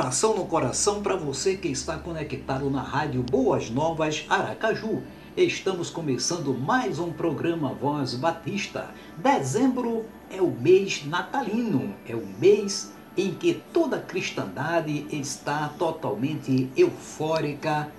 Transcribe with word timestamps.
Abração 0.00 0.34
no 0.34 0.46
coração 0.46 1.02
para 1.02 1.14
você 1.14 1.58
que 1.58 1.68
está 1.68 1.98
conectado 1.98 2.70
na 2.70 2.80
Rádio 2.80 3.22
Boas 3.22 3.68
Novas 3.68 4.24
Aracaju. 4.30 5.02
Estamos 5.36 5.90
começando 5.90 6.54
mais 6.54 6.98
um 6.98 7.12
programa 7.12 7.74
Voz 7.74 8.14
Batista. 8.14 8.88
Dezembro 9.18 10.06
é 10.30 10.40
o 10.40 10.50
mês 10.50 11.04
natalino, 11.04 11.94
é 12.08 12.16
o 12.16 12.26
mês 12.40 12.94
em 13.14 13.34
que 13.34 13.62
toda 13.74 13.96
a 13.96 14.00
cristandade 14.00 15.06
está 15.12 15.68
totalmente 15.78 16.70
eufórica, 16.74 17.92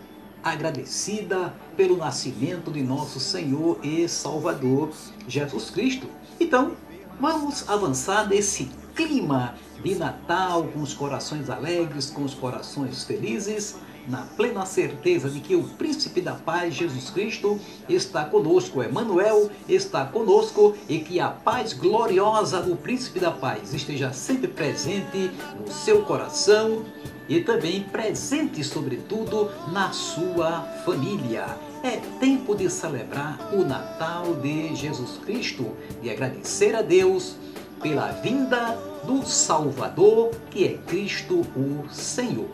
agradecida 0.44 1.54
pelo 1.78 1.98
nascimento 1.98 2.72
de 2.72 2.82
nosso 2.82 3.20
Senhor 3.20 3.78
e 3.84 4.08
Salvador 4.08 4.90
Jesus 5.28 5.70
Cristo. 5.70 6.08
Então, 6.40 6.72
vamos 7.20 7.70
avançar 7.70 8.28
nesse 8.28 8.72
clima 8.96 9.56
de 9.84 9.96
Natal, 9.96 10.64
com 10.74 10.82
os 10.82 10.94
corações 10.94 11.50
alegres, 11.50 12.10
com 12.10 12.24
os 12.24 12.34
corações 12.34 13.04
felizes, 13.04 13.78
na 14.08 14.24
plena 14.36 14.66
certeza 14.66 15.30
de 15.30 15.40
que 15.40 15.56
o 15.56 15.64
príncipe 15.64 16.22
da 16.22 16.34
paz, 16.34 16.74
Jesus 16.74 17.10
Cristo, 17.10 17.60
está 17.88 18.26
conosco, 18.26 18.84
Emmanuel 18.84 19.50
está 19.68 20.06
conosco 20.06 20.76
e 20.90 21.00
que 21.00 21.20
a 21.20 21.30
paz 21.30 21.74
gloriosa 21.74 22.62
do 22.62 22.76
príncipe 22.76 23.20
da 23.20 23.32
paz 23.32 23.74
esteja 23.74 24.12
sempre 24.12 24.48
presente 24.48 25.32
no 25.60 25.72
seu 25.72 26.04
coração 26.04 26.84
e 27.30 27.42
também 27.42 27.84
presente, 27.84 28.64
sobretudo, 28.64 29.50
na 29.72 29.92
sua 29.92 30.62
família. 30.84 31.46
É 31.84 31.98
tempo 32.20 32.56
de 32.56 32.70
celebrar 32.70 33.40
o 33.54 33.64
Natal 33.64 34.36
de 34.36 34.76
Jesus 34.76 35.18
Cristo, 35.24 35.72
de 36.02 36.10
agradecer 36.10 36.76
a 36.76 36.82
Deus 36.82 37.38
pela 37.82 38.08
vinda 38.08 38.78
do 39.04 39.26
Salvador, 39.26 40.32
que 40.50 40.66
é 40.66 40.74
Cristo 40.88 41.42
o 41.56 41.90
Senhor. 41.90 42.50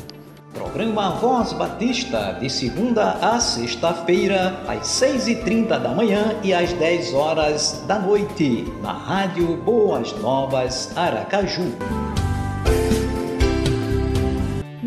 Programa 0.53 1.11
Voz 1.11 1.53
Batista, 1.53 2.35
de 2.39 2.49
segunda 2.49 3.11
a 3.21 3.39
sexta-feira, 3.39 4.59
às 4.67 4.87
6h30 4.87 5.79
da 5.79 5.89
manhã 5.89 6.35
e 6.43 6.53
às 6.53 6.73
10 6.73 7.13
horas 7.13 7.83
da 7.87 7.99
noite, 7.99 8.65
na 8.81 8.93
Rádio 8.93 9.55
Boas 9.57 10.13
Novas 10.13 10.91
Aracaju. 10.97 12.16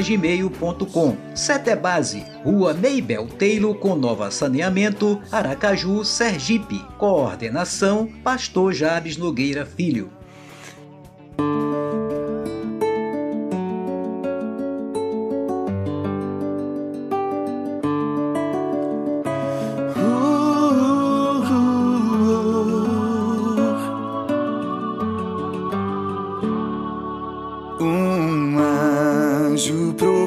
gmail.com. 0.04 1.16
Setebase, 1.34 2.24
Rua 2.44 2.72
Meibel 2.72 3.26
Teilo 3.26 3.74
com 3.74 3.94
Nova 3.94 4.30
Saneamento, 4.30 5.20
Aracaju, 5.30 6.02
Sergipe. 6.04 6.82
Coordenação 6.96 8.08
Pastor 8.22 8.72
Jabes 8.72 9.16
Nogueira 9.16 9.66
Filho. 9.66 10.10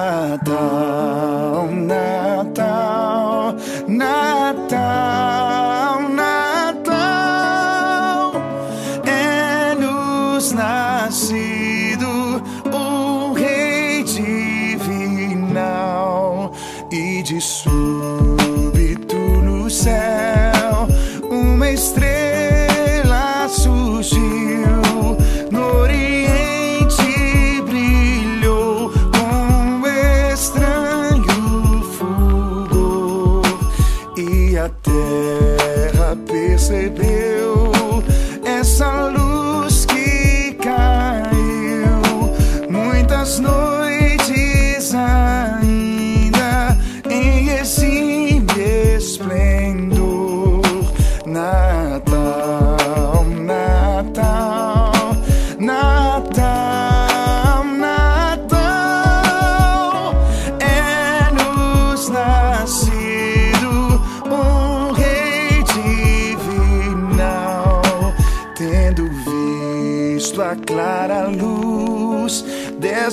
Natal, 0.00 1.68
Natal, 1.68 3.52
Natal, 3.86 4.49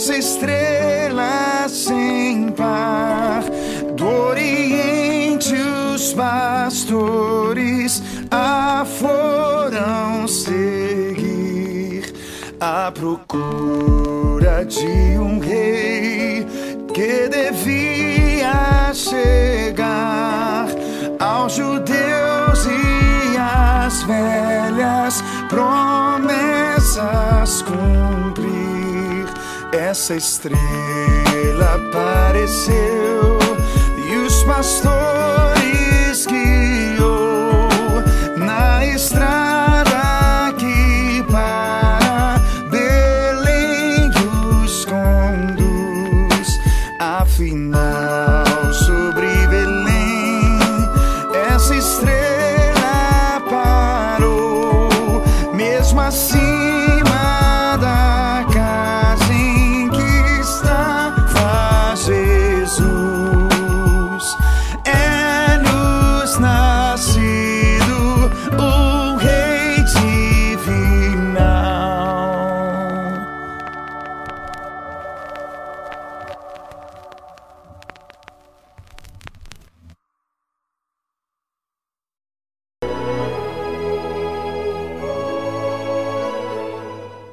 dessa 0.08 0.18
estrela 0.18 1.68
sem 1.68 2.50
par. 2.52 3.44
Do 3.96 4.08
Oriente 4.08 5.54
os 5.94 6.14
pastores 6.14 8.02
a 8.32 8.86
foram 8.86 10.26
seguir 10.28 12.14
à 12.60 12.92
procura 12.92 14.64
de 14.66 15.18
um 15.20 15.40
rei 15.40 16.46
que 16.94 17.28
devia 17.28 18.94
chegar 18.94 20.68
aos 21.20 21.54
judeus 21.54 22.66
e 22.66 23.38
às 23.38 24.04
velhas 24.04 25.24
promessas 25.50 27.02
cumprir. 27.64 28.87
Essa 29.78 30.16
estrela 30.16 30.58
apareceu 31.76 33.38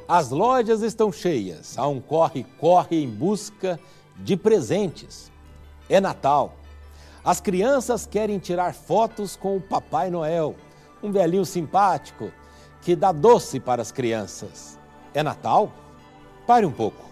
As 0.07 0.29
lojas 0.29 0.83
estão 0.83 1.11
cheias, 1.11 1.77
há 1.79 1.87
um 1.87 1.99
corre-corre 1.99 3.01
em 3.01 3.09
busca 3.09 3.79
de 4.17 4.37
presentes. 4.37 5.31
É 5.89 5.99
Natal. 5.99 6.53
As 7.23 7.41
crianças 7.41 8.05
querem 8.05 8.37
tirar 8.37 8.75
fotos 8.75 9.35
com 9.35 9.57
o 9.57 9.61
Papai 9.61 10.11
Noel, 10.11 10.55
um 11.01 11.11
velhinho 11.11 11.43
simpático 11.43 12.31
que 12.83 12.95
dá 12.95 13.11
doce 13.11 13.59
para 13.59 13.81
as 13.81 13.91
crianças. 13.91 14.77
É 15.11 15.23
Natal? 15.23 15.71
Pare 16.45 16.67
um 16.67 16.71
pouco. 16.71 17.03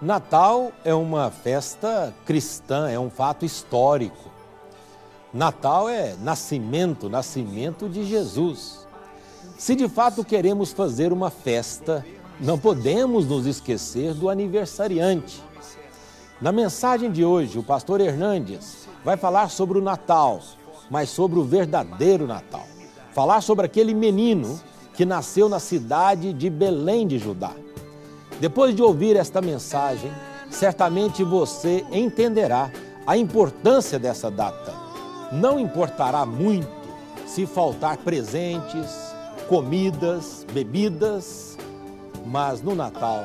Natal 0.00 0.72
é 0.84 0.92
uma 0.92 1.30
festa 1.30 2.12
cristã, 2.26 2.90
é 2.90 2.98
um 2.98 3.08
fato 3.08 3.44
histórico. 3.44 4.32
Natal 5.32 5.88
é 5.88 6.16
nascimento, 6.16 7.08
nascimento 7.08 7.88
de 7.88 8.04
Jesus. 8.04 8.84
Se 9.56 9.76
de 9.76 9.88
fato 9.88 10.24
queremos 10.24 10.72
fazer 10.72 11.12
uma 11.12 11.30
festa, 11.30 12.04
não 12.40 12.58
podemos 12.58 13.26
nos 13.26 13.46
esquecer 13.46 14.14
do 14.14 14.28
aniversariante. 14.28 15.42
Na 16.40 16.50
mensagem 16.50 17.10
de 17.10 17.24
hoje, 17.24 17.58
o 17.58 17.62
pastor 17.62 18.00
Hernandes 18.00 18.88
vai 19.04 19.16
falar 19.16 19.48
sobre 19.48 19.78
o 19.78 19.82
Natal, 19.82 20.40
mas 20.90 21.08
sobre 21.08 21.38
o 21.38 21.44
verdadeiro 21.44 22.26
Natal. 22.26 22.66
Falar 23.12 23.40
sobre 23.40 23.66
aquele 23.66 23.94
menino 23.94 24.60
que 24.94 25.04
nasceu 25.04 25.48
na 25.48 25.58
cidade 25.58 26.32
de 26.32 26.50
Belém 26.50 27.06
de 27.06 27.18
Judá. 27.18 27.52
Depois 28.40 28.74
de 28.74 28.82
ouvir 28.82 29.16
esta 29.16 29.40
mensagem, 29.40 30.10
certamente 30.50 31.22
você 31.22 31.84
entenderá 31.92 32.70
a 33.06 33.16
importância 33.16 33.98
dessa 33.98 34.30
data. 34.30 34.74
Não 35.30 35.58
importará 35.58 36.26
muito 36.26 36.68
se 37.26 37.46
faltar 37.46 37.96
presentes, 37.98 38.90
comidas, 39.48 40.46
bebidas, 40.52 41.51
mas 42.24 42.62
no 42.62 42.74
Natal 42.74 43.24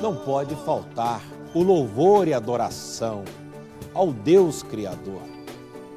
não 0.00 0.14
pode 0.14 0.54
faltar 0.56 1.22
o 1.54 1.62
louvor 1.62 2.28
e 2.28 2.34
adoração 2.34 3.24
ao 3.94 4.12
Deus 4.12 4.62
Criador, 4.62 5.22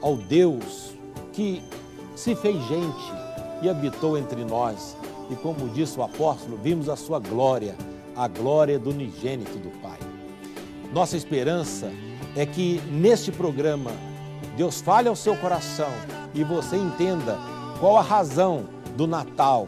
ao 0.01 0.15
Deus 0.15 0.93
que 1.33 1.61
se 2.15 2.35
fez 2.35 2.55
gente 2.67 3.13
e 3.61 3.69
habitou 3.69 4.17
entre 4.17 4.43
nós. 4.45 4.95
E 5.29 5.35
como 5.35 5.69
disse 5.69 5.99
o 5.99 6.03
apóstolo, 6.03 6.57
vimos 6.57 6.89
a 6.89 6.95
sua 6.95 7.19
glória, 7.19 7.75
a 8.15 8.27
glória 8.27 8.79
do 8.79 8.89
unigênito 8.89 9.57
do 9.57 9.69
Pai. 9.81 9.99
Nossa 10.93 11.15
esperança 11.15 11.91
é 12.35 12.45
que 12.45 12.81
neste 12.89 13.31
programa 13.31 13.91
Deus 14.57 14.81
fale 14.81 15.07
ao 15.07 15.15
seu 15.15 15.35
coração 15.35 15.89
e 16.33 16.43
você 16.43 16.75
entenda 16.77 17.37
qual 17.79 17.97
a 17.97 18.01
razão 18.01 18.65
do 18.95 19.07
Natal, 19.07 19.67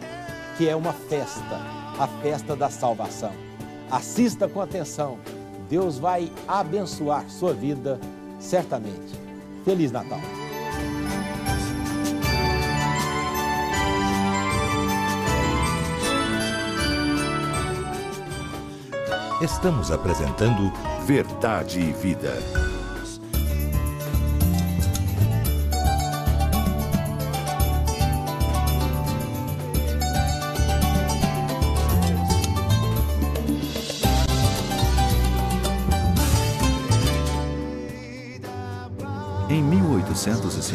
que 0.58 0.68
é 0.68 0.76
uma 0.76 0.94
festa, 0.94 1.60
a 2.02 2.08
festa 2.08 2.56
da 2.56 2.68
salvação. 2.68 3.32
Assista 3.92 4.48
com 4.48 4.60
atenção, 4.60 5.20
Deus 5.70 6.00
vai 6.00 6.32
abençoar 6.48 7.30
sua 7.30 7.54
vida 7.54 8.00
certamente. 8.40 9.14
Feliz 9.64 9.92
Natal! 9.92 10.20
Estamos 19.40 19.92
apresentando 19.92 20.72
Verdade 21.06 21.80
e 21.80 21.92
Vida. 21.92 22.34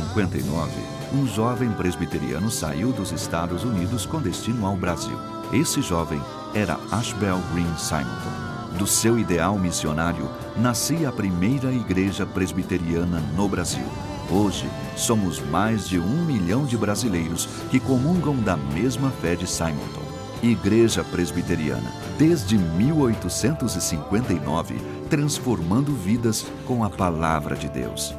1859, 0.00 0.73
um 1.15 1.26
jovem 1.26 1.71
presbiteriano 1.73 2.50
saiu 2.50 2.93
dos 2.93 3.12
Estados 3.12 3.65
Unidos 3.65 4.07
com 4.07 4.21
destino 4.21 4.67
ao 4.67 4.76
Brasil. 4.76 5.19
Esse 5.53 5.81
jovem 5.81 6.21
era 6.55 6.79
Ashbel 6.91 7.38
Green 7.53 7.73
Simonton. 7.76 8.47
Do 8.79 8.87
seu 8.87 9.19
ideal 9.19 9.59
missionário 9.59 10.29
nascia 10.57 11.09
a 11.09 11.12
primeira 11.12 11.73
igreja 11.73 12.26
presbiteriana 12.26 13.21
no 13.35 13.49
Brasil. 13.49 13.87
Hoje, 14.31 14.69
somos 14.97 15.41
mais 15.41 15.88
de 15.88 15.99
um 15.99 16.25
milhão 16.25 16.67
de 16.67 16.76
brasileiros 16.76 17.49
que 17.71 17.81
comungam 17.81 18.37
da 18.37 18.57
mesma 18.57 19.11
fé 19.11 19.35
de 19.35 19.47
Simonton. 19.47 20.05
Igreja 20.43 21.03
Presbiteriana, 21.03 21.91
desde 22.19 22.59
1859, 22.59 24.75
transformando 25.09 25.95
vidas 25.95 26.45
com 26.67 26.85
a 26.85 26.91
palavra 26.91 27.57
de 27.57 27.71
Deus. 27.71 28.15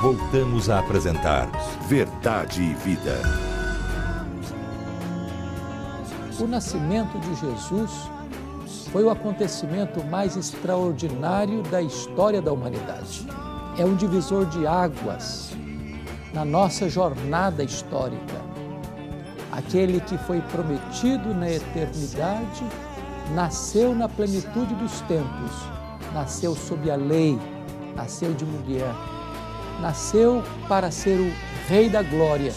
Voltamos 0.00 0.70
a 0.70 0.78
apresentar 0.78 1.50
Verdade 1.88 2.62
e 2.62 2.72
Vida. 2.72 3.20
O 6.38 6.46
nascimento 6.46 7.18
de 7.18 7.34
Jesus 7.34 8.08
foi 8.92 9.02
o 9.02 9.10
acontecimento 9.10 10.04
mais 10.04 10.36
extraordinário 10.36 11.64
da 11.64 11.82
história 11.82 12.40
da 12.40 12.52
humanidade. 12.52 13.26
É 13.76 13.84
um 13.84 13.96
divisor 13.96 14.46
de 14.46 14.68
águas 14.68 15.50
na 16.32 16.44
nossa 16.44 16.88
jornada 16.88 17.64
histórica. 17.64 18.40
Aquele 19.50 20.00
que 20.00 20.16
foi 20.16 20.40
prometido 20.42 21.34
na 21.34 21.50
eternidade 21.50 22.64
nasceu 23.34 23.96
na 23.96 24.08
plenitude 24.08 24.76
dos 24.76 25.00
tempos, 25.02 25.50
nasceu 26.14 26.54
sob 26.54 26.88
a 26.88 26.94
lei, 26.94 27.36
nasceu 27.96 28.32
de 28.32 28.44
mulher, 28.44 28.94
nasceu 29.80 30.42
para 30.68 30.90
ser 30.90 31.18
o 31.18 31.32
Rei 31.68 31.88
da 31.88 32.02
Glória, 32.02 32.52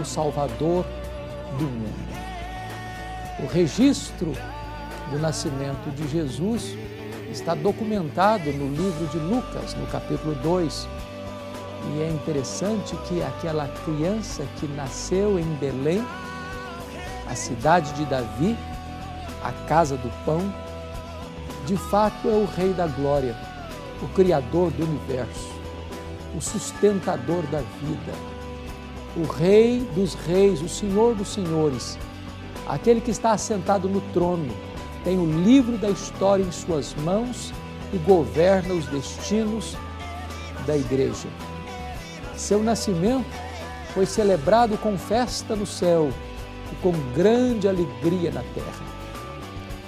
o 0.00 0.04
Salvador 0.04 0.84
do 1.58 1.64
mundo. 1.64 2.10
O 3.42 3.46
registro 3.46 4.32
do 5.10 5.18
nascimento 5.18 5.90
de 5.94 6.08
Jesus 6.08 6.76
está 7.30 7.54
documentado 7.54 8.52
no 8.52 8.68
livro 8.68 9.06
de 9.06 9.18
Lucas, 9.18 9.74
no 9.74 9.86
capítulo 9.86 10.34
2. 10.36 10.88
E 11.94 12.02
é 12.02 12.10
interessante 12.10 12.94
que 13.08 13.22
aquela 13.22 13.66
criança 13.84 14.44
que 14.58 14.66
nasceu 14.66 15.38
em 15.38 15.54
Belém, 15.54 16.04
a 17.28 17.34
cidade 17.34 17.92
de 17.94 18.04
Davi, 18.04 18.56
a 19.42 19.52
casa 19.66 19.96
do 19.96 20.10
pão, 20.24 20.52
de 21.66 21.76
fato 21.76 22.28
é 22.28 22.32
o 22.32 22.44
Rei 22.44 22.72
da 22.72 22.86
Glória, 22.86 23.34
o 24.02 24.08
Criador 24.08 24.70
do 24.72 24.84
universo, 24.84 25.59
o 26.36 26.40
sustentador 26.40 27.42
da 27.46 27.58
vida, 27.58 28.12
o 29.16 29.24
Rei 29.24 29.80
dos 29.94 30.14
Reis, 30.14 30.62
o 30.62 30.68
Senhor 30.68 31.14
dos 31.14 31.28
Senhores, 31.28 31.98
aquele 32.68 33.00
que 33.00 33.10
está 33.10 33.32
assentado 33.32 33.88
no 33.88 34.00
trono, 34.12 34.48
tem 35.04 35.18
o 35.18 35.42
livro 35.42 35.76
da 35.78 35.88
história 35.88 36.42
em 36.42 36.52
suas 36.52 36.94
mãos 36.94 37.52
e 37.92 37.98
governa 37.98 38.74
os 38.74 38.86
destinos 38.86 39.76
da 40.66 40.76
igreja. 40.76 41.28
Seu 42.36 42.62
nascimento 42.62 43.26
foi 43.92 44.06
celebrado 44.06 44.78
com 44.78 44.96
festa 44.96 45.56
no 45.56 45.66
céu 45.66 46.10
e 46.72 46.74
com 46.76 46.92
grande 47.14 47.68
alegria 47.68 48.30
na 48.30 48.42
terra. 48.54 48.90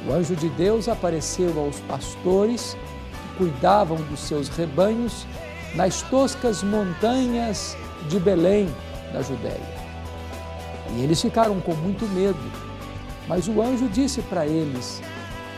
O 0.07 0.13
anjo 0.13 0.35
de 0.35 0.49
Deus 0.49 0.89
apareceu 0.89 1.59
aos 1.61 1.79
pastores 1.81 2.77
que 3.13 3.39
cuidavam 3.39 3.97
dos 3.97 4.21
seus 4.21 4.49
rebanhos 4.49 5.27
nas 5.75 6.03
toscas 6.03 6.63
montanhas 6.63 7.77
de 8.09 8.19
Belém, 8.19 8.69
na 9.13 9.23
Judéia. 9.23 9.83
E 10.95 11.03
eles 11.03 11.21
ficaram 11.21 11.61
com 11.61 11.75
muito 11.75 12.07
medo, 12.07 12.39
mas 13.27 13.49
o 13.49 13.63
anjo 13.63 13.89
disse 13.89 14.21
para 14.23 14.47
eles: 14.47 15.01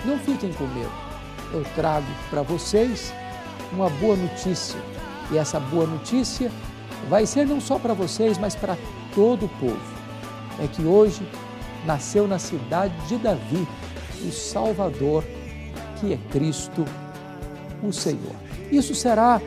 Não 0.04 0.18
fiquem 0.18 0.52
com 0.52 0.64
medo, 0.66 0.92
eu 1.52 1.64
trago 1.74 2.06
para 2.30 2.42
vocês 2.42 3.12
uma 3.72 3.88
boa 3.90 4.16
notícia. 4.16 4.78
E 5.30 5.38
essa 5.38 5.58
boa 5.58 5.86
notícia 5.86 6.50
vai 7.08 7.26
ser 7.26 7.46
não 7.46 7.60
só 7.60 7.78
para 7.78 7.94
vocês, 7.94 8.38
mas 8.38 8.54
para 8.54 8.76
todo 9.14 9.46
o 9.46 9.48
povo. 9.60 9.94
É 10.62 10.68
que 10.68 10.82
hoje 10.82 11.26
nasceu 11.84 12.28
na 12.28 12.38
cidade 12.38 12.94
de 13.08 13.16
Davi 13.16 13.66
o 14.22 14.30
Salvador, 14.30 15.24
que 16.00 16.12
é 16.12 16.18
Cristo, 16.30 16.84
o 17.82 17.92
Senhor. 17.92 18.34
Isso 18.70 18.94
será 18.94 19.40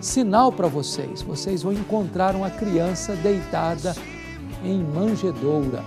sinal 0.00 0.50
para 0.50 0.68
vocês. 0.68 1.22
Vocês 1.22 1.62
vão 1.62 1.72
encontrar 1.72 2.34
uma 2.34 2.50
criança 2.50 3.14
deitada 3.16 3.94
em 4.64 4.82
manjedoura. 4.82 5.82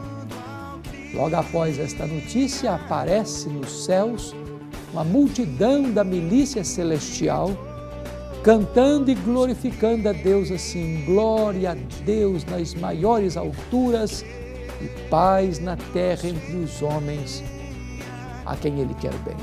Logo 1.14 1.36
após 1.36 1.78
esta 1.78 2.08
notícia, 2.08 2.74
aparece 2.74 3.50
nos 3.50 3.86
céus 3.86 4.36
uma 4.92 5.04
multidão 5.04 5.92
da 5.92 6.04
milícia 6.04 6.64
celestial 6.64 7.52
cantando 8.44 9.10
e 9.10 9.16
glorificando 9.16 10.10
a 10.10 10.12
Deus 10.12 10.52
assim: 10.52 11.04
glória 11.06 11.72
a 11.72 11.76
Deus 12.04 12.44
nas 12.46 12.74
maiores 12.74 13.38
alturas 13.38 14.24
e 14.82 14.88
paz 15.10 15.60
na 15.60 15.78
terra 15.94 16.28
entre 16.28 16.58
os 16.58 16.82
homens 16.82 17.44
a 18.46 18.56
quem 18.56 18.80
Ele 18.80 18.94
quer 18.96 19.14
bem. 19.20 19.38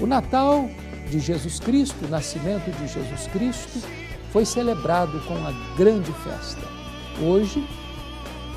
O 0.00 0.06
Natal 0.06 0.68
de 1.12 1.20
Jesus 1.20 1.60
Cristo, 1.60 2.06
o 2.06 2.08
nascimento 2.08 2.70
de 2.70 2.88
Jesus 2.88 3.26
Cristo, 3.30 3.86
foi 4.32 4.46
celebrado 4.46 5.20
com 5.26 5.34
uma 5.34 5.52
grande 5.76 6.10
festa. 6.24 6.62
Hoje, 7.20 7.62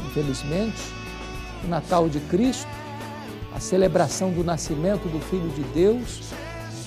infelizmente, 0.08 0.82
o 1.66 1.68
Natal 1.68 2.08
de 2.08 2.22
Cristo, 2.22 2.70
a 3.54 3.60
celebração 3.60 4.32
do 4.32 4.42
nascimento 4.42 5.10
do 5.10 5.20
Filho 5.20 5.50
de 5.50 5.64
Deus, 5.74 6.22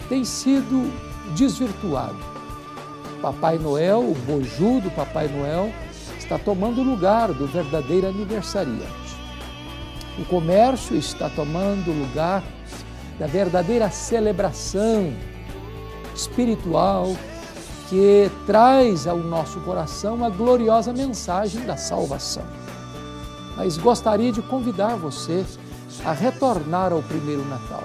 tem 0.08 0.24
sido 0.24 0.90
desvirtuado. 1.36 2.18
Papai 3.20 3.58
Noel, 3.58 4.00
o 4.00 4.14
boju 4.26 4.80
do 4.80 4.90
Papai 4.92 5.28
Noel, 5.28 5.70
está 6.18 6.38
tomando 6.38 6.82
lugar 6.82 7.30
do 7.34 7.46
verdadeiro 7.46 8.08
aniversariante. 8.08 9.18
O 10.18 10.24
comércio 10.24 10.96
está 10.96 11.28
tomando 11.28 11.92
lugar 11.92 12.42
da 13.18 13.26
verdadeira 13.26 13.90
celebração 13.90 15.12
espiritual 16.18 17.16
que 17.88 18.30
traz 18.46 19.06
ao 19.06 19.18
nosso 19.18 19.60
coração 19.60 20.24
a 20.24 20.28
gloriosa 20.28 20.92
mensagem 20.92 21.64
da 21.64 21.76
salvação. 21.76 22.44
Mas 23.56 23.78
gostaria 23.78 24.30
de 24.30 24.42
convidar 24.42 24.96
você 24.96 25.44
a 26.04 26.12
retornar 26.12 26.92
ao 26.92 27.02
primeiro 27.02 27.44
Natal 27.46 27.84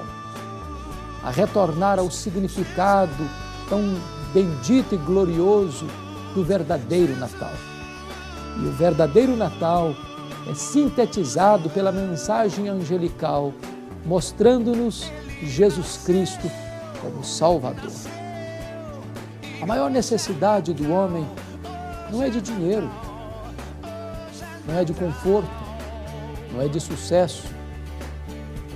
a 1.24 1.32
retornar 1.32 2.00
ao 2.00 2.12
significado 2.12 3.30
tão 3.70 3.82
bendito 4.34 4.94
e 4.94 4.98
glorioso 4.98 5.88
do 6.36 6.44
verdadeiro 6.44 7.16
Natal. 7.16 7.54
E 8.62 8.68
o 8.68 8.72
verdadeiro 8.72 9.36
Natal 9.36 9.96
é 10.50 10.54
sintetizado 10.54 11.70
pela 11.70 11.92
mensagem 11.92 12.68
angelical, 12.68 13.54
mostrando-nos 14.06 15.10
Jesus 15.42 16.02
Cristo 16.06 16.52
como 17.02 17.24
Salvador. 17.24 18.23
A 19.64 19.66
maior 19.66 19.90
necessidade 19.90 20.74
do 20.74 20.92
homem 20.92 21.26
não 22.12 22.22
é 22.22 22.30
de 22.30 22.42
dinheiro, 22.42 22.92
não 24.68 24.78
é 24.78 24.84
de 24.84 24.94
conforto, 24.94 25.50
não 26.52 26.62
é 26.62 26.68
de 26.68 26.82
sucesso, 26.82 27.48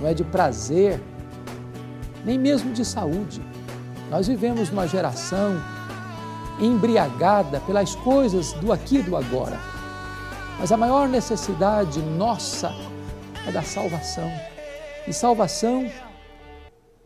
não 0.00 0.08
é 0.08 0.14
de 0.14 0.24
prazer, 0.24 0.98
nem 2.24 2.38
mesmo 2.38 2.72
de 2.72 2.86
saúde. 2.86 3.42
Nós 4.10 4.28
vivemos 4.28 4.70
uma 4.70 4.88
geração 4.88 5.60
embriagada 6.58 7.60
pelas 7.60 7.94
coisas 7.94 8.54
do 8.54 8.72
aqui 8.72 9.00
e 9.00 9.02
do 9.02 9.14
agora. 9.14 9.60
Mas 10.58 10.72
a 10.72 10.76
maior 10.78 11.06
necessidade 11.06 12.00
nossa 12.00 12.72
é 13.46 13.52
da 13.52 13.62
salvação. 13.62 14.32
E 15.06 15.12
salvação 15.12 15.86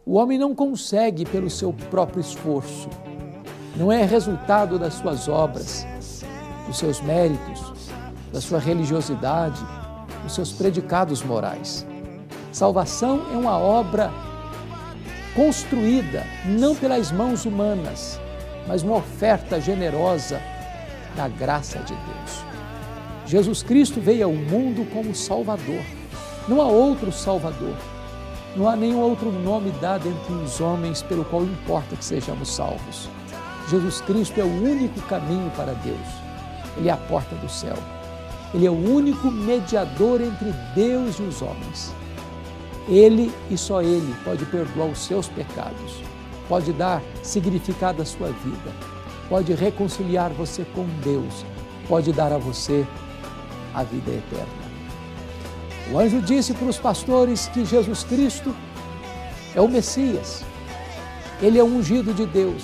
o 0.06 0.14
homem 0.14 0.38
não 0.38 0.54
consegue 0.54 1.24
pelo 1.24 1.50
seu 1.50 1.72
próprio 1.90 2.20
esforço. 2.20 2.88
Não 3.74 3.90
é 3.90 4.04
resultado 4.04 4.78
das 4.78 4.94
suas 4.94 5.28
obras, 5.28 5.86
dos 6.66 6.76
seus 6.76 7.00
méritos, 7.00 7.72
da 8.30 8.40
sua 8.40 8.58
religiosidade, 8.58 9.64
dos 10.22 10.34
seus 10.34 10.52
predicados 10.52 11.22
morais. 11.22 11.86
Salvação 12.52 13.22
é 13.32 13.36
uma 13.36 13.56
obra 13.56 14.12
construída 15.34 16.22
não 16.44 16.74
pelas 16.74 17.10
mãos 17.10 17.46
humanas, 17.46 18.20
mas 18.68 18.82
uma 18.82 18.96
oferta 18.96 19.58
generosa 19.58 20.38
da 21.16 21.26
graça 21.28 21.78
de 21.78 21.94
Deus. 21.94 22.44
Jesus 23.24 23.62
Cristo 23.62 24.02
veio 24.02 24.26
ao 24.26 24.32
mundo 24.34 24.86
como 24.92 25.14
Salvador. 25.14 25.82
Não 26.46 26.60
há 26.60 26.66
outro 26.66 27.10
Salvador. 27.10 27.74
Não 28.54 28.68
há 28.68 28.76
nenhum 28.76 29.00
outro 29.00 29.32
nome 29.32 29.70
dado 29.80 30.06
entre 30.06 30.34
os 30.44 30.60
homens 30.60 31.00
pelo 31.00 31.24
qual 31.24 31.42
importa 31.42 31.96
que 31.96 32.04
sejamos 32.04 32.54
salvos. 32.54 33.08
Jesus 33.68 34.00
Cristo 34.00 34.40
é 34.40 34.44
o 34.44 34.62
único 34.62 35.00
caminho 35.02 35.50
para 35.56 35.72
Deus. 35.74 35.98
Ele 36.76 36.88
é 36.88 36.92
a 36.92 36.96
porta 36.96 37.34
do 37.36 37.48
céu. 37.48 37.76
Ele 38.54 38.66
é 38.66 38.70
o 38.70 38.94
único 38.94 39.30
mediador 39.30 40.20
entre 40.20 40.52
Deus 40.74 41.18
e 41.18 41.22
os 41.22 41.40
homens. 41.40 41.92
Ele 42.88 43.32
e 43.50 43.56
só 43.56 43.80
Ele 43.80 44.14
pode 44.24 44.44
perdoar 44.46 44.88
os 44.88 44.98
seus 44.98 45.28
pecados, 45.28 46.02
pode 46.48 46.72
dar 46.72 47.00
significado 47.22 48.02
à 48.02 48.04
sua 48.04 48.28
vida, 48.28 48.72
pode 49.28 49.54
reconciliar 49.54 50.30
você 50.30 50.64
com 50.74 50.84
Deus, 51.02 51.46
pode 51.88 52.12
dar 52.12 52.32
a 52.32 52.38
você 52.38 52.84
a 53.72 53.84
vida 53.84 54.10
eterna. 54.10 54.62
O 55.92 55.98
anjo 55.98 56.20
disse 56.20 56.52
para 56.54 56.68
os 56.68 56.78
pastores 56.78 57.46
que 57.48 57.64
Jesus 57.64 58.04
Cristo 58.04 58.54
é 59.54 59.60
o 59.60 59.68
Messias, 59.68 60.44
ele 61.40 61.58
é 61.58 61.62
o 61.62 61.66
ungido 61.66 62.12
de 62.12 62.26
Deus, 62.26 62.62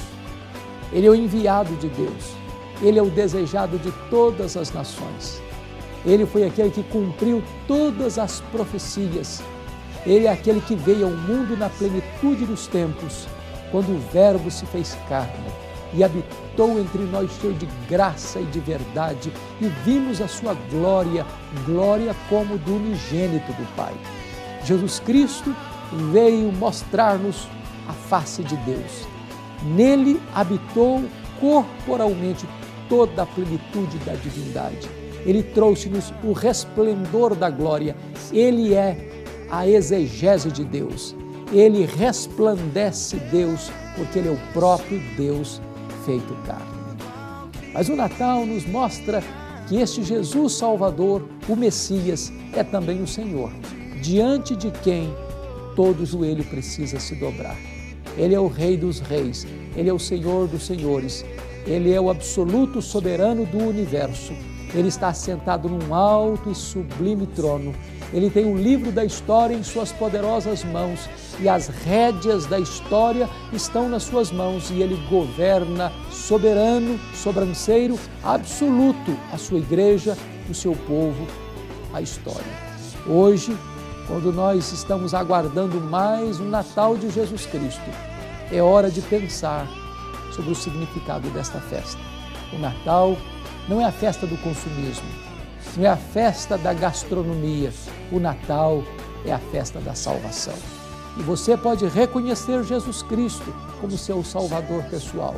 ele 0.92 1.06
é 1.06 1.10
o 1.10 1.14
enviado 1.14 1.74
de 1.76 1.88
Deus, 1.88 2.32
ele 2.82 2.98
é 2.98 3.02
o 3.02 3.10
desejado 3.10 3.78
de 3.78 3.92
todas 4.10 4.56
as 4.56 4.72
nações. 4.72 5.42
Ele 6.06 6.24
foi 6.24 6.44
aquele 6.44 6.70
que 6.70 6.82
cumpriu 6.84 7.42
todas 7.66 8.18
as 8.18 8.40
profecias 8.52 9.42
ele 10.06 10.26
é 10.26 10.32
aquele 10.32 10.60
que 10.60 10.74
veio 10.74 11.06
ao 11.06 11.12
mundo 11.12 11.56
na 11.56 11.68
plenitude 11.68 12.46
dos 12.46 12.66
tempos, 12.66 13.26
quando 13.70 13.90
o 13.90 13.98
Verbo 14.10 14.50
se 14.50 14.64
fez 14.66 14.96
carne 15.08 15.52
e 15.92 16.04
habitou 16.04 16.78
entre 16.78 17.02
nós 17.04 17.30
cheio 17.40 17.54
de 17.54 17.66
graça 17.88 18.40
e 18.40 18.44
de 18.44 18.60
verdade, 18.60 19.32
e 19.60 19.68
vimos 19.84 20.20
a 20.20 20.28
sua 20.28 20.54
glória, 20.70 21.26
glória 21.64 22.14
como 22.28 22.58
do 22.58 22.76
unigênito 22.76 23.52
do 23.52 23.76
Pai. 23.76 23.94
Jesus 24.64 25.00
Cristo 25.00 25.54
veio 26.12 26.52
mostrar-nos 26.52 27.48
a 27.86 27.92
face 27.92 28.42
de 28.42 28.56
Deus. 28.56 29.17
Nele 29.62 30.20
habitou 30.34 31.02
corporalmente 31.40 32.46
toda 32.88 33.22
a 33.22 33.26
plenitude 33.26 33.98
da 33.98 34.14
divindade. 34.14 34.88
Ele 35.26 35.42
trouxe-nos 35.42 36.12
o 36.24 36.32
resplendor 36.32 37.34
da 37.34 37.50
glória. 37.50 37.96
Ele 38.32 38.74
é 38.74 38.96
a 39.50 39.68
exegese 39.68 40.50
de 40.50 40.64
Deus. 40.64 41.14
Ele 41.52 41.84
resplandece 41.86 43.16
Deus, 43.30 43.70
porque 43.96 44.18
Ele 44.18 44.28
é 44.28 44.32
o 44.32 44.52
próprio 44.52 45.00
Deus 45.16 45.60
feito 46.04 46.34
carne. 46.46 46.78
Mas 47.72 47.88
o 47.88 47.96
Natal 47.96 48.46
nos 48.46 48.66
mostra 48.66 49.22
que 49.68 49.76
este 49.76 50.02
Jesus 50.02 50.54
Salvador, 50.54 51.28
o 51.48 51.54
Messias, 51.54 52.32
é 52.54 52.64
também 52.64 53.02
o 53.02 53.06
Senhor. 53.06 53.50
diante 54.00 54.54
de 54.54 54.70
quem 54.82 55.12
todo 55.74 56.06
joelho 56.06 56.44
precisa 56.44 56.98
se 57.00 57.14
dobrar. 57.16 57.56
Ele 58.18 58.34
é 58.34 58.40
o 58.40 58.48
Rei 58.48 58.76
dos 58.76 58.98
Reis, 58.98 59.46
Ele 59.76 59.88
é 59.88 59.92
o 59.92 59.98
Senhor 59.98 60.48
dos 60.48 60.66
Senhores, 60.66 61.24
Ele 61.66 61.92
é 61.92 62.00
o 62.00 62.10
absoluto 62.10 62.82
soberano 62.82 63.46
do 63.46 63.58
universo. 63.58 64.32
Ele 64.74 64.88
está 64.88 65.14
sentado 65.14 65.68
num 65.68 65.94
alto 65.94 66.50
e 66.50 66.54
sublime 66.54 67.26
trono. 67.28 67.74
Ele 68.12 68.28
tem 68.28 68.44
o 68.44 68.56
livro 68.56 68.90
da 68.90 69.04
história 69.04 69.54
em 69.54 69.62
suas 69.62 69.92
poderosas 69.92 70.64
mãos 70.64 71.08
e 71.40 71.48
as 71.48 71.68
rédeas 71.68 72.46
da 72.46 72.58
história 72.58 73.28
estão 73.52 73.88
nas 73.88 74.02
suas 74.02 74.30
mãos 74.30 74.70
e 74.70 74.82
ele 74.82 74.96
governa 75.08 75.92
soberano, 76.10 76.98
sobranceiro, 77.14 77.98
absoluto 78.22 79.16
a 79.32 79.38
sua 79.38 79.58
igreja, 79.58 80.16
o 80.50 80.54
seu 80.54 80.74
povo, 80.86 81.26
a 81.92 82.00
história. 82.02 82.68
Hoje, 83.06 83.56
quando 84.08 84.32
nós 84.32 84.72
estamos 84.72 85.12
aguardando 85.12 85.78
mais 85.78 86.40
o 86.40 86.44
Natal 86.44 86.96
de 86.96 87.10
Jesus 87.10 87.44
Cristo, 87.44 87.84
é 88.50 88.62
hora 88.62 88.90
de 88.90 89.02
pensar 89.02 89.68
sobre 90.32 90.50
o 90.50 90.54
significado 90.54 91.28
desta 91.28 91.60
festa. 91.60 92.00
O 92.52 92.58
Natal 92.58 93.16
não 93.68 93.80
é 93.80 93.84
a 93.84 93.92
festa 93.92 94.26
do 94.26 94.38
consumismo, 94.38 95.06
não 95.76 95.84
é 95.84 95.88
a 95.88 95.96
festa 95.96 96.56
da 96.56 96.72
gastronomia. 96.72 97.70
O 98.10 98.18
Natal 98.18 98.82
é 99.26 99.32
a 99.32 99.38
festa 99.38 99.78
da 99.78 99.94
salvação. 99.94 100.54
E 101.18 101.22
você 101.22 101.54
pode 101.54 101.86
reconhecer 101.86 102.64
Jesus 102.64 103.02
Cristo 103.02 103.54
como 103.78 103.98
seu 103.98 104.24
Salvador 104.24 104.84
pessoal, 104.84 105.34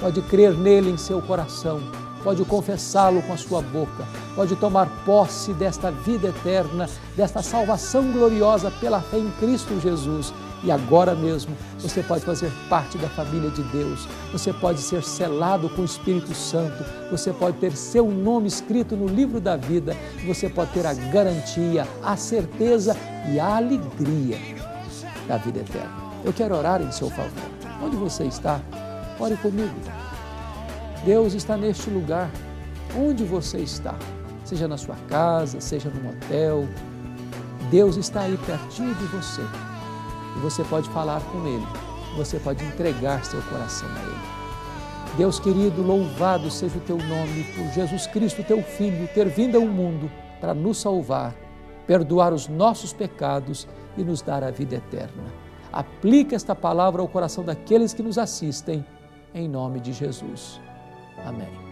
pode 0.00 0.20
crer 0.22 0.54
nele 0.54 0.90
em 0.90 0.96
seu 0.96 1.22
coração, 1.22 1.80
pode 2.22 2.44
confessá-lo 2.44 3.22
com 3.22 3.32
a 3.32 3.36
sua 3.36 3.62
boca, 3.62 4.06
pode 4.34 4.56
tomar 4.56 4.86
posse 5.04 5.52
desta 5.52 5.90
vida 5.90 6.28
eterna, 6.28 6.88
desta 7.16 7.42
salvação 7.42 8.10
gloriosa 8.12 8.70
pela 8.70 9.00
fé 9.00 9.18
em 9.18 9.30
Cristo 9.32 9.80
Jesus 9.80 10.32
e 10.62 10.72
agora 10.72 11.14
mesmo 11.14 11.56
você 11.78 12.02
pode 12.02 12.24
fazer 12.24 12.50
parte 12.68 12.98
da 12.98 13.08
família 13.08 13.50
de 13.50 13.62
Deus, 13.64 14.08
você 14.32 14.52
pode 14.52 14.80
ser 14.80 15.02
selado 15.02 15.68
com 15.70 15.82
o 15.82 15.84
Espírito 15.84 16.34
Santo, 16.34 16.84
você 17.10 17.32
pode 17.32 17.58
ter 17.58 17.72
seu 17.76 18.10
nome 18.10 18.48
escrito 18.48 18.96
no 18.96 19.06
livro 19.06 19.40
da 19.40 19.56
vida, 19.56 19.96
você 20.26 20.48
pode 20.48 20.72
ter 20.72 20.84
a 20.84 20.94
garantia, 20.94 21.86
a 22.02 22.16
certeza 22.16 22.96
e 23.32 23.38
a 23.38 23.56
alegria 23.56 24.38
da 25.28 25.36
vida 25.36 25.60
eterna. 25.60 26.08
Eu 26.24 26.32
quero 26.32 26.56
orar 26.56 26.82
em 26.82 26.90
seu 26.90 27.08
favor. 27.10 27.48
Onde 27.82 27.96
você 27.96 28.24
está? 28.24 28.60
Ore 29.20 29.36
comigo. 29.36 29.74
Deus 31.04 31.34
está 31.34 31.56
neste 31.56 31.90
lugar. 31.90 32.30
Onde 32.96 33.24
você 33.24 33.58
está? 33.58 33.94
Seja 34.44 34.66
na 34.66 34.76
sua 34.76 34.96
casa, 35.08 35.60
seja 35.60 35.90
num 35.90 36.08
hotel. 36.10 36.66
Deus 37.70 37.96
está 37.96 38.22
aí 38.22 38.38
pertinho 38.46 38.94
de 38.94 39.04
você 39.06 39.42
e 40.36 40.40
você 40.40 40.64
pode 40.64 40.88
falar 40.90 41.20
com 41.20 41.46
Ele, 41.46 41.66
você 42.16 42.38
pode 42.38 42.64
entregar 42.64 43.24
seu 43.24 43.42
coração 43.42 43.88
a 43.88 44.02
Ele. 44.02 44.38
Deus 45.16 45.40
querido, 45.40 45.82
louvado 45.82 46.50
seja 46.50 46.78
o 46.78 46.80
teu 46.80 46.96
nome 46.96 47.44
por 47.54 47.66
Jesus 47.72 48.06
Cristo, 48.06 48.44
teu 48.44 48.62
Filho, 48.62 49.08
ter 49.08 49.28
vindo 49.28 49.56
ao 49.56 49.66
mundo 49.66 50.10
para 50.40 50.54
nos 50.54 50.78
salvar, 50.78 51.34
perdoar 51.86 52.32
os 52.32 52.46
nossos 52.46 52.92
pecados 52.92 53.66
e 53.96 54.02
nos 54.02 54.22
dar 54.22 54.44
a 54.44 54.50
vida 54.50 54.76
eterna. 54.76 55.24
Aplica 55.72 56.36
esta 56.36 56.54
palavra 56.54 57.02
ao 57.02 57.08
coração 57.08 57.44
daqueles 57.44 57.92
que 57.92 58.02
nos 58.02 58.16
assistem, 58.16 58.84
em 59.34 59.48
nome 59.48 59.80
de 59.80 59.92
Jesus. 59.92 60.60
Amém. 61.24 61.67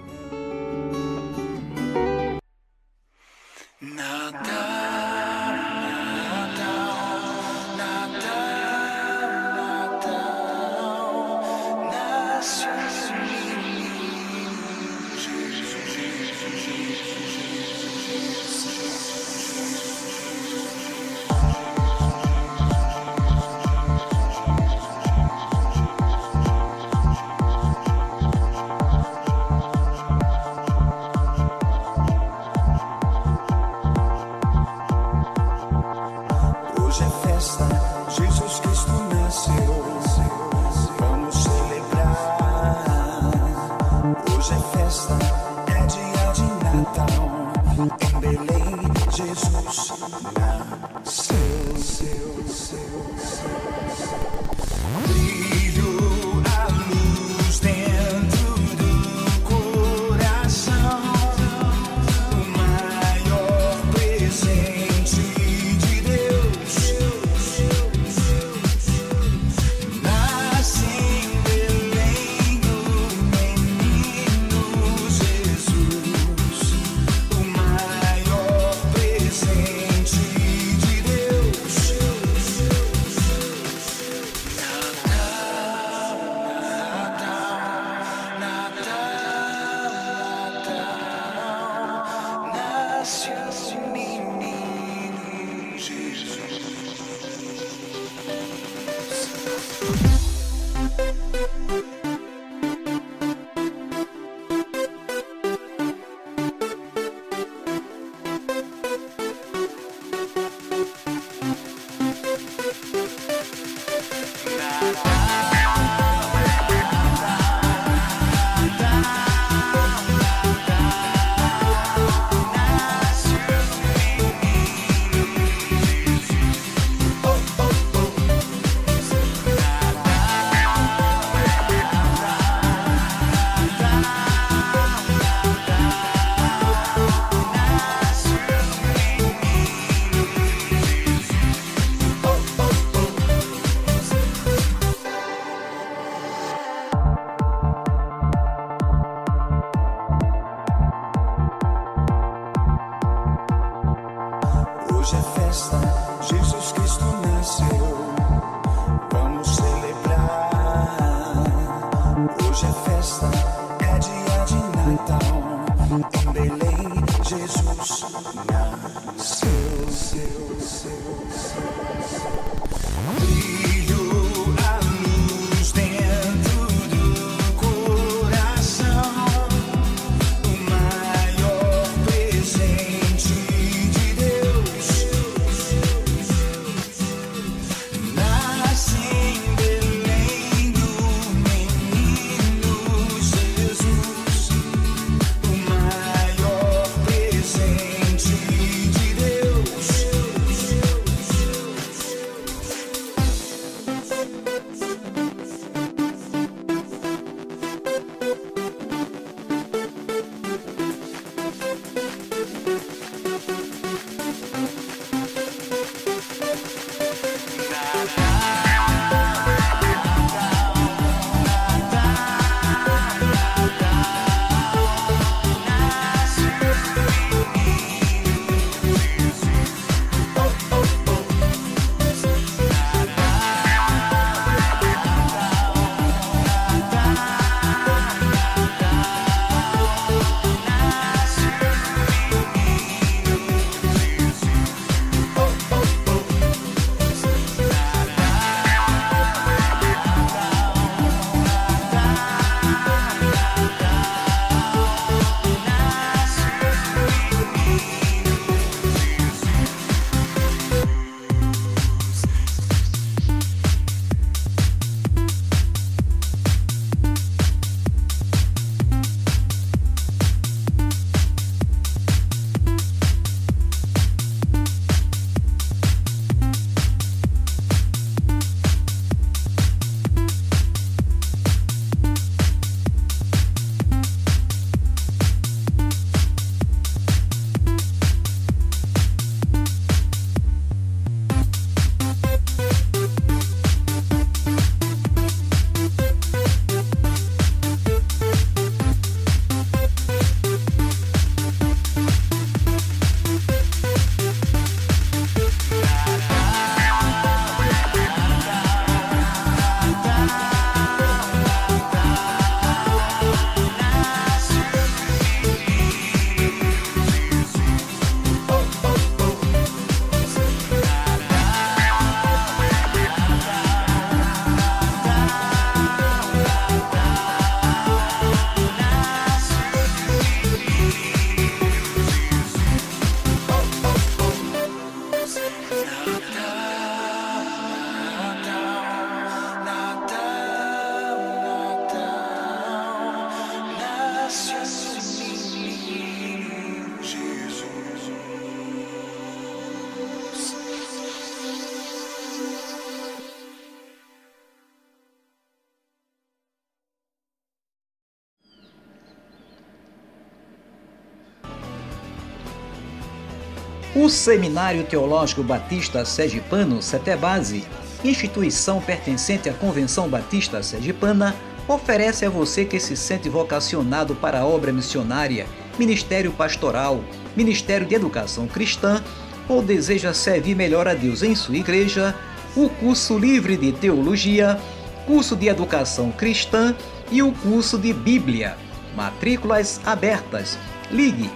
O 363.99 364.11
Seminário 364.11 364.85
Teológico 364.85 365.43
Batista 365.43 366.05
Sergipano 366.05 366.83
Setebase, 366.83 367.65
instituição 368.05 368.79
pertencente 368.79 369.49
à 369.49 369.55
Convenção 369.55 370.07
Batista 370.07 370.63
Sergipana, 370.63 371.35
oferece 371.67 372.27
a 372.27 372.29
você 372.29 372.67
que 372.67 372.79
se 372.79 372.95
sente 372.95 373.31
vocacionado 373.31 374.15
para 374.15 374.41
a 374.41 374.47
obra 374.47 374.71
missionária, 374.71 375.47
ministério 375.79 376.31
pastoral, 376.31 377.03
ministério 377.35 377.87
de 377.87 377.95
educação 377.95 378.47
cristã 378.47 379.03
ou 379.49 379.63
deseja 379.63 380.13
servir 380.13 380.55
melhor 380.55 380.87
a 380.87 380.93
Deus 380.93 381.23
em 381.23 381.35
sua 381.35 381.57
igreja, 381.57 382.15
o 382.55 382.69
curso 382.69 383.19
livre 383.19 383.57
de 383.57 383.73
teologia, 383.73 384.61
curso 385.07 385.35
de 385.35 385.49
educação 385.49 386.13
cristã 386.13 386.77
e 387.11 387.23
o 387.23 387.33
curso 387.33 387.79
de 387.79 387.95
Bíblia. 387.95 388.59
Matrículas 388.95 389.81
abertas. 389.87 390.59
Ligue 390.91 391.31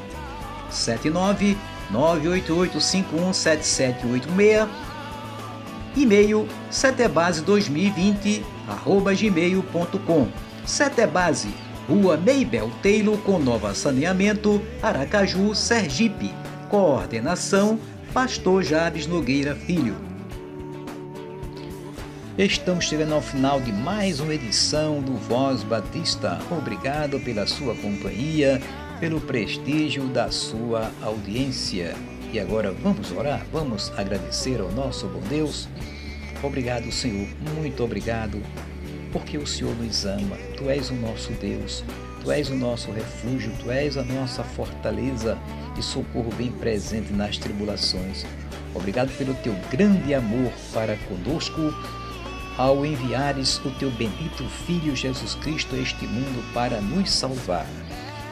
79 0.69 1.57
988517786 1.93 4.69
e-mail 5.97 6.47
setebase2020 6.71 8.43
arroba 8.69 9.15
gmail.com 9.15 10.29
Setebase, 10.65 11.53
Rua 11.89 12.17
Meibel 12.17 12.71
Taylor 12.83 13.19
com 13.19 13.39
Nova 13.39 13.75
Saneamento, 13.75 14.63
Aracaju, 14.81 15.55
Sergipe. 15.55 16.33
Coordenação, 16.69 17.81
Pastor 18.15 18.63
Jabes 18.63 19.09
Nogueira 19.09 19.57
Filho. 19.57 19.97
Estamos 22.39 22.85
chegando 22.85 23.15
ao 23.15 23.21
final 23.21 23.61
de 23.61 23.73
mais 23.73 24.21
uma 24.21 24.33
edição 24.33 25.03
do 25.03 25.15
Voz 25.15 25.65
Batista. 25.65 26.39
Obrigado 26.51 27.19
pela 27.21 27.47
sua 27.47 27.75
companhia 27.75 28.63
pelo 29.01 29.19
prestígio 29.19 30.05
da 30.09 30.31
sua 30.31 30.93
audiência. 31.01 31.97
E 32.33 32.39
agora 32.39 32.71
vamos 32.71 33.11
orar, 33.11 33.45
vamos 33.51 33.91
agradecer 33.97 34.61
ao 34.61 34.71
nosso 34.71 35.07
bom 35.09 35.21
Deus. 35.21 35.67
Obrigado, 36.43 36.93
Senhor, 36.93 37.27
muito 37.57 37.83
obrigado, 37.83 38.41
porque 39.11 39.39
o 39.39 39.47
Senhor 39.47 39.75
nos 39.75 40.05
ama. 40.05 40.37
Tu 40.57 40.69
és 40.69 40.91
o 40.91 40.95
nosso 40.95 41.33
Deus, 41.33 41.83
tu 42.23 42.31
és 42.31 42.51
o 42.51 42.55
nosso 42.55 42.93
refúgio, 42.93 43.51
tu 43.63 43.71
és 43.71 43.97
a 43.97 44.05
nossa 44.05 44.45
fortaleza 44.45 45.39
e 45.79 45.83
socorro 45.83 46.31
bem 46.37 46.53
presente 46.53 47.11
nas 47.11 47.39
tribulações. 47.39 48.27
Obrigado 48.75 49.11
pelo 49.17 49.35
teu 49.37 49.55
grande 49.71 50.15
amor 50.15 50.53
para 50.75 50.97
conosco 51.09 51.75
ao 52.59 52.85
enviares 52.85 53.59
o 53.65 53.71
teu 53.79 53.91
bendito 53.93 54.45
Filho 54.67 54.95
Jesus 54.95 55.35
Cristo 55.37 55.75
a 55.75 55.79
este 55.79 56.07
mundo 56.07 56.45
para 56.53 56.81
nos 56.83 57.11
salvar. 57.11 57.67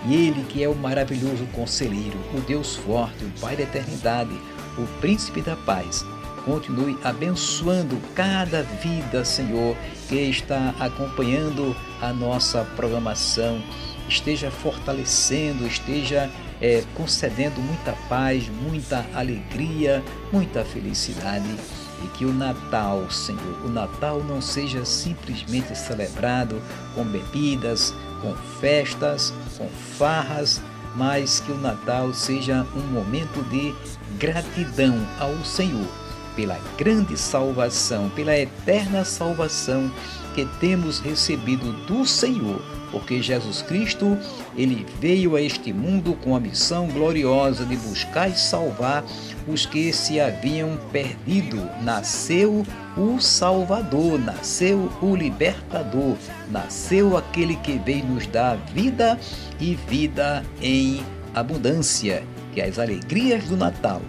E 0.06 0.14
Ele, 0.14 0.44
que 0.44 0.62
é 0.62 0.68
o 0.68 0.74
maravilhoso 0.74 1.44
conselheiro, 1.52 2.18
o 2.34 2.40
Deus 2.40 2.76
forte, 2.76 3.24
o 3.24 3.40
Pai 3.40 3.56
da 3.56 3.64
eternidade, 3.64 4.32
o 4.76 4.87
Príncipe 5.00 5.40
da 5.40 5.56
paz, 5.56 6.04
continue 6.44 6.96
abençoando 7.04 7.98
cada 8.14 8.62
vida, 8.62 9.24
Senhor, 9.24 9.76
que 10.08 10.16
está 10.16 10.74
acompanhando 10.80 11.76
a 12.00 12.12
nossa 12.12 12.64
programação. 12.76 13.62
Esteja 14.08 14.50
fortalecendo, 14.50 15.66
esteja 15.66 16.30
é, 16.61 16.82
concedendo 16.94 17.61
muita 17.61 17.92
paz, 18.08 18.48
muita 18.48 19.04
alegria, 19.14 20.02
muita 20.32 20.64
felicidade. 20.64 21.54
E 22.02 22.06
que 22.16 22.24
o 22.24 22.32
Natal, 22.32 23.11
Senhor, 23.11 23.64
o 23.64 23.68
Natal 23.68 24.22
não 24.22 24.40
seja 24.40 24.84
simplesmente 24.84 25.76
celebrado 25.76 26.62
com 26.94 27.04
bebidas, 27.04 27.92
com 28.22 28.34
festas, 28.61 29.34
com 29.58 29.68
farras, 29.68 30.62
mas 30.94 31.40
que 31.40 31.52
o 31.52 31.58
Natal 31.58 32.14
seja 32.14 32.66
um 32.74 32.80
momento 32.92 33.42
de 33.50 33.74
gratidão 34.18 34.96
ao 35.18 35.36
Senhor 35.44 35.86
pela 36.34 36.58
grande 36.78 37.18
salvação, 37.18 38.08
pela 38.10 38.38
eterna 38.38 39.04
salvação 39.04 39.90
que 40.36 40.46
temos 40.60 41.00
recebido 41.00 41.72
do 41.84 42.06
Senhor 42.06 42.62
porque 42.90 43.22
Jesus 43.22 43.62
Cristo, 43.62 44.16
ele 44.57 44.87
veio 45.01 45.37
a 45.37 45.42
este 45.42 45.72
mundo 45.72 46.16
com 46.22 46.35
a 46.35 46.40
missão 46.40 46.88
gloriosa 46.88 47.64
de 47.64 47.77
buscar 47.77 48.29
e 48.29 48.38
salvar 48.38 49.05
os 49.46 49.66
que 49.66 49.92
se 49.92 50.20
haviam 50.20 50.79
perdido. 50.92 51.68
Nasceu 51.83 52.64
o 52.96 53.20
Salvador, 53.20 54.18
nasceu 54.18 54.90
o 55.01 55.14
Libertador, 55.14 56.16
nasceu 56.51 57.16
aquele 57.16 57.57
que 57.57 57.79
veio 57.79 58.05
nos 58.05 58.27
dar 58.27 58.57
vida 58.74 59.18
e 59.61 59.74
vida 59.74 60.44
em 60.61 61.03
abundância. 61.35 62.22
Que 62.53 62.61
as 62.61 62.79
alegrias 62.79 63.44
do 63.44 63.57
Natal 63.57 64.03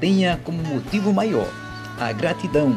tenha 0.00 0.38
como 0.44 0.62
motivo 0.62 1.12
maior 1.12 1.48
a 1.98 2.12
gratidão 2.12 2.76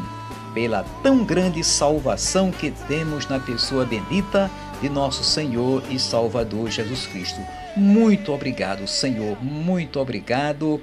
pela 0.53 0.83
tão 1.03 1.23
grande 1.23 1.63
salvação 1.63 2.51
que 2.51 2.71
temos 2.87 3.27
na 3.27 3.39
pessoa 3.39 3.85
bendita 3.85 4.49
de 4.81 4.89
nosso 4.89 5.23
Senhor 5.23 5.83
e 5.89 5.99
Salvador 5.99 6.69
Jesus 6.69 7.07
Cristo. 7.07 7.39
Muito 7.75 8.31
obrigado, 8.31 8.87
Senhor, 8.87 9.43
muito 9.43 9.99
obrigado 9.99 10.81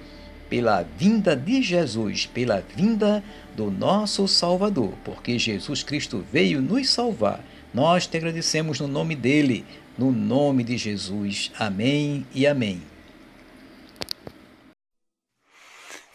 pela 0.49 0.83
vinda 0.83 1.35
de 1.35 1.63
Jesus, 1.63 2.27
pela 2.27 2.61
vinda 2.77 3.23
do 3.57 3.71
nosso 3.71 4.29
Salvador, 4.29 4.93
porque 5.05 5.39
Jesus 5.39 5.83
Cristo 5.83 6.25
veio 6.33 6.61
nos 6.61 6.89
salvar. 6.91 7.41
Nós 7.73 8.07
te 8.07 8.17
agradecemos 8.17 8.79
no 8.79 8.87
nome 8.87 9.17
dele, 9.17 9.65
no 9.99 10.13
nome 10.13 10.63
de 10.63 10.77
Jesus. 10.77 11.51
Amém 11.59 12.27
e 12.33 12.47
amém. 12.47 12.83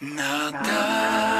Nada. 0.00 1.39